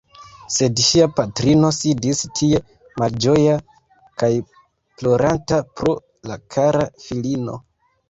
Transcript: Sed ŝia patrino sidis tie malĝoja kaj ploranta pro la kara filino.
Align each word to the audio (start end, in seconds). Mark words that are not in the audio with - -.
Sed 0.53 0.79
ŝia 0.85 1.03
patrino 1.19 1.69
sidis 1.79 2.23
tie 2.39 2.63
malĝoja 3.03 3.61
kaj 4.25 4.33
ploranta 4.65 5.63
pro 5.79 5.97
la 6.33 6.43
kara 6.59 6.87
filino. 7.09 7.63